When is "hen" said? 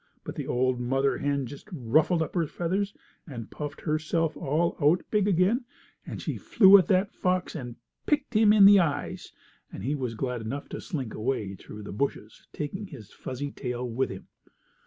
1.19-1.45